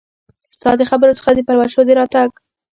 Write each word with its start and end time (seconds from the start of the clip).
ستا 0.55 0.71
د 0.77 0.81
خبرو 0.89 1.17
څخه 1.19 1.29
د 1.33 1.39
پلوشو 1.47 1.81
د 1.87 1.89
راتګ 1.99 2.29